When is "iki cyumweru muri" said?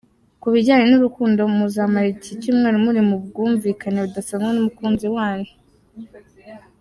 2.13-2.99